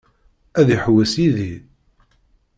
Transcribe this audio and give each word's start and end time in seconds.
Ad 0.59 0.67
iḥewwes 0.75 1.13
yid-i? 1.21 1.53